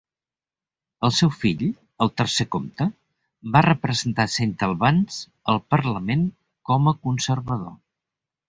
[1.07, 1.61] El seu fill,
[2.05, 2.87] el tercer comte,
[3.57, 5.21] va representar Saint Albans
[5.55, 6.27] al Parlament
[6.71, 7.71] com a conservador.